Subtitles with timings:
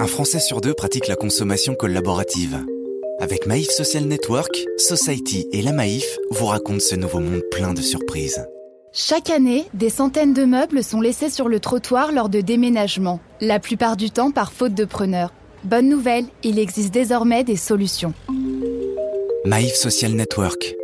[0.00, 2.64] un Français sur deux pratique la consommation collaborative.
[3.20, 7.82] Avec Maïf Social Network, Society et la Maïf vous racontent ce nouveau monde plein de
[7.82, 8.46] surprises.
[8.94, 13.60] Chaque année, des centaines de meubles sont laissés sur le trottoir lors de déménagements, la
[13.60, 15.34] plupart du temps par faute de preneurs.
[15.64, 18.14] Bonne nouvelle, il existe désormais des solutions.
[19.44, 20.76] Maïf Social Network.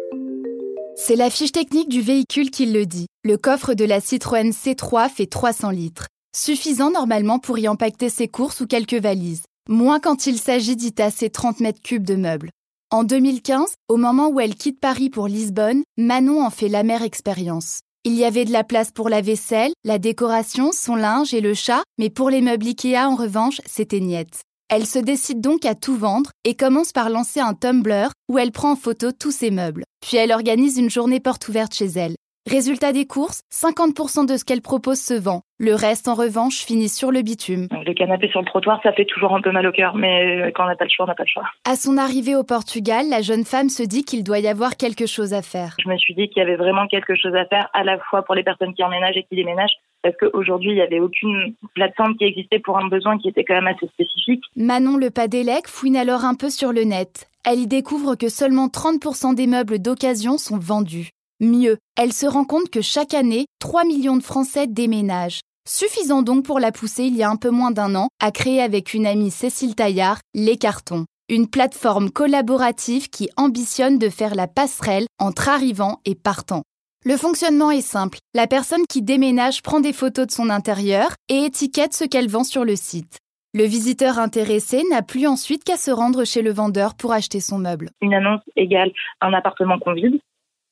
[0.94, 3.06] C'est la fiche technique du véhicule qui le dit.
[3.24, 6.08] Le coffre de la Citroën C3 fait 300 litres.
[6.38, 9.44] Suffisant normalement pour y empaqueter ses courses ou quelques valises.
[9.70, 12.50] Moins quand il s'agit d'y tasser 30 mètres cubes de meubles.
[12.90, 17.80] En 2015, au moment où elle quitte Paris pour Lisbonne, Manon en fait l'amère expérience.
[18.04, 21.54] Il y avait de la place pour la vaisselle, la décoration, son linge et le
[21.54, 24.42] chat, mais pour les meubles Ikea, en revanche, c'était niette.
[24.68, 28.52] Elle se décide donc à tout vendre et commence par lancer un Tumblr où elle
[28.52, 29.84] prend en photo tous ses meubles.
[30.02, 32.15] Puis elle organise une journée porte ouverte chez elle.
[32.48, 35.42] Résultat des courses, 50% de ce qu'elle propose se vend.
[35.58, 37.66] Le reste, en revanche, finit sur le bitume.
[37.72, 40.62] Le canapé sur le trottoir, ça fait toujours un peu mal au cœur, mais quand
[40.62, 41.42] on n'a pas le choix, on n'a pas le choix.
[41.64, 45.06] À son arrivée au Portugal, la jeune femme se dit qu'il doit y avoir quelque
[45.06, 45.74] chose à faire.
[45.82, 48.22] Je me suis dit qu'il y avait vraiment quelque chose à faire, à la fois
[48.22, 52.16] pour les personnes qui emménagent et qui déménagent, parce qu'aujourd'hui, il n'y avait aucune plateforme
[52.16, 54.44] qui existait pour un besoin qui était quand même assez spécifique.
[54.54, 57.28] Manon Le Padélec fouine alors un peu sur le net.
[57.44, 61.10] Elle y découvre que seulement 30% des meubles d'occasion sont vendus.
[61.40, 65.40] Mieux, elle se rend compte que chaque année, 3 millions de Français déménagent.
[65.68, 68.62] Suffisant donc pour la pousser il y a un peu moins d'un an à créer
[68.62, 74.46] avec une amie Cécile Taillard Les Cartons, une plateforme collaborative qui ambitionne de faire la
[74.46, 76.62] passerelle entre arrivants et partants.
[77.04, 78.18] Le fonctionnement est simple.
[78.32, 82.44] La personne qui déménage prend des photos de son intérieur et étiquette ce qu'elle vend
[82.44, 83.18] sur le site.
[83.52, 87.58] Le visiteur intéressé n'a plus ensuite qu'à se rendre chez le vendeur pour acheter son
[87.58, 87.90] meuble.
[88.00, 90.18] Une annonce égale un appartement qu'on vide.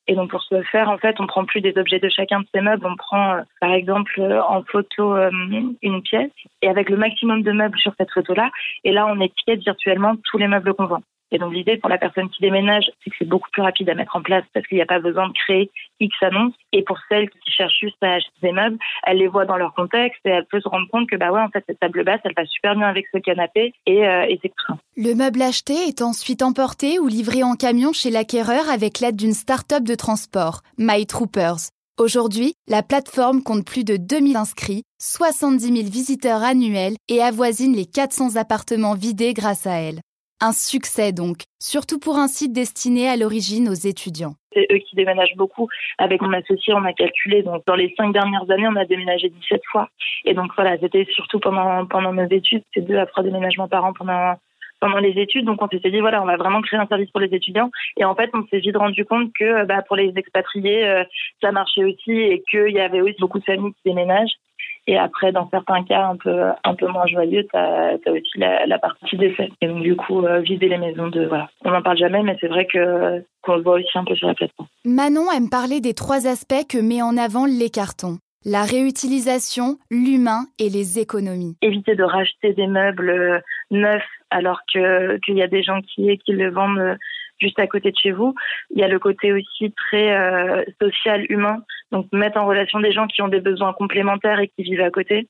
[0.07, 2.47] Et donc pour ce faire, en fait, on prend plus des objets de chacun de
[2.55, 2.87] ces meubles.
[2.87, 5.31] On prend, euh, par exemple, euh, en photo euh,
[5.83, 8.51] une pièce et avec le maximum de meubles sur cette photo-là.
[8.85, 11.03] Et là, on étiquette virtuellement tous les meubles qu'on vend.
[11.35, 13.95] Et donc l'idée pour la personne qui déménage, c'est que c'est beaucoup plus rapide à
[13.95, 15.69] mettre en place parce qu'il n'y a pas besoin de créer
[15.99, 16.55] X annonces.
[16.71, 19.75] Et pour celles qui cherchent juste à acheter des meubles, elle les voit dans leur
[19.75, 22.21] contexte et elle peut se rendre compte que bah ouais, en fait cette table basse,
[22.23, 24.27] elle va super bien avec ce canapé et, euh.
[24.97, 29.33] Le meuble acheté est ensuite emporté ou livré en camion chez l'acquéreur avec l'aide d'une
[29.33, 31.71] start-up de transport, My Troopers.
[31.99, 37.87] Aujourd'hui, la plateforme compte plus de 2000 inscrits, 70 000 visiteurs annuels et avoisine les
[37.87, 40.01] 400 appartements vidés grâce à elle.
[40.47, 44.35] Un succès donc, surtout pour un site destiné à l'origine aux étudiants.
[44.53, 45.69] C'est eux qui déménagent beaucoup.
[45.97, 49.31] Avec mon associé, on a calculé, donc dans les cinq dernières années, on a déménagé
[49.31, 49.89] 17 fois.
[50.27, 53.87] Et donc voilà, c'était surtout pendant, pendant nos études, c'est deux à trois déménagements par
[53.87, 54.35] an pendant,
[54.81, 55.47] pendant les études.
[55.47, 57.71] Donc on s'est dit, voilà, on va vraiment créer un service pour les étudiants.
[57.97, 61.05] Et en fait, on s'est vite rendu compte que bah, pour les expatriés, euh,
[61.41, 64.37] ça marchait aussi et qu'il y avait aussi beaucoup de familles qui déménagent.
[64.87, 68.67] Et après, dans certains cas un peu, un peu moins joyeux, tu as, aussi la,
[68.67, 69.51] la, partie décès.
[69.63, 71.25] Et donc, du coup, euh, vider les maisons de.
[71.25, 71.49] Voilà.
[71.65, 74.29] On n'en parle jamais, mais c'est vrai que qu'on le voit aussi un peu sur
[74.29, 74.69] la plateforme.
[74.85, 80.47] Manon aime parler des trois aspects que met en avant les cartons la réutilisation, l'humain
[80.59, 81.57] et les économies.
[81.63, 83.39] Éviter de racheter des meubles euh,
[83.71, 86.97] neufs alors que qu'il y a des gens qui, qui le vendent euh,
[87.41, 88.35] juste à côté de chez vous.
[88.71, 91.59] Il y a le côté aussi très euh, social, humain,
[91.93, 94.91] donc mettre en relation des gens qui ont des besoins complémentaires et qui vivent à
[94.91, 95.29] côté.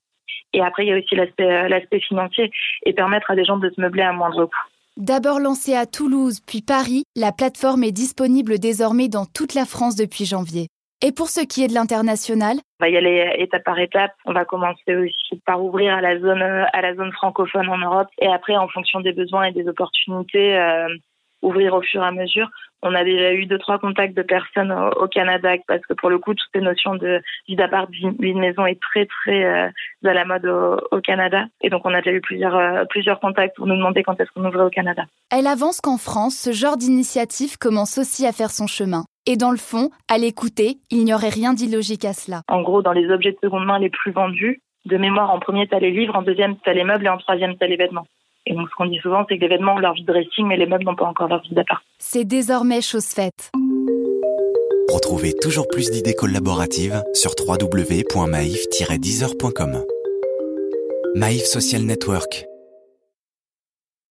[0.52, 2.50] Et après, il y a aussi l'aspect l'aspect financier
[2.86, 4.68] et permettre à des gens de se meubler à moindre coût.
[4.96, 9.96] D'abord lancée à Toulouse puis Paris, la plateforme est disponible désormais dans toute la France
[9.96, 10.68] depuis janvier.
[11.02, 12.56] Et pour ce qui est de l'international?
[12.80, 14.12] On va y aller étape par étape.
[14.24, 18.08] On va commencer aussi par ouvrir à la zone, à la zone francophone en Europe.
[18.20, 20.88] Et après, en fonction des besoins et des opportunités, euh,
[21.44, 22.48] ouvrir au fur et à mesure.
[22.82, 26.18] On a déjà eu deux, trois contacts de personnes au, Canada parce que pour le
[26.18, 29.70] coup, toutes ces notions de vie d'appart, vie de maison est très, très euh,
[30.04, 31.46] à la mode au, Canada.
[31.62, 34.30] Et donc, on a déjà eu plusieurs, euh, plusieurs contacts pour nous demander quand est-ce
[34.32, 35.04] qu'on ouvrait au Canada.
[35.30, 39.04] Elle avance qu'en France, ce genre d'initiative commence aussi à faire son chemin.
[39.26, 42.42] Et dans le fond, à l'écouter, il n'y aurait rien d'illogique à cela.
[42.48, 45.66] En gros, dans les objets de seconde main les plus vendus, de mémoire, en premier,
[45.66, 47.68] tu as les livres, en deuxième, tu as les meubles et en troisième, tu as
[47.68, 48.06] les vêtements.
[48.46, 50.46] Et donc, ce qu'on dit souvent, c'est que les vêtements ont leur vie de dressing,
[50.46, 51.82] mais les meubles n'ont pas encore leur vie d'appart.
[51.98, 53.52] C'est désormais chose faite.
[54.92, 59.84] Retrouvez toujours plus d'idées collaboratives sur www.maif-deezer.com.
[61.14, 62.44] Maïf Social Network